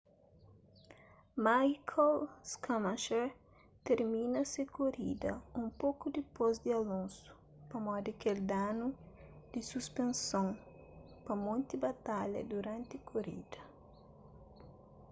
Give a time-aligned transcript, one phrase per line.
[1.45, 2.19] michael
[2.51, 3.27] schumacher
[3.83, 5.31] tirmina se korida
[5.61, 7.29] un poku dipôs di alonso
[7.71, 8.87] pamodi kel danu
[9.51, 10.49] di suspenson
[11.25, 13.61] pa monti batalha duranti korida